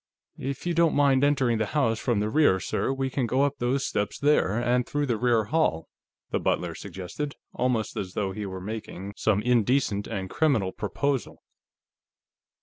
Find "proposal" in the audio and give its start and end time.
10.71-11.43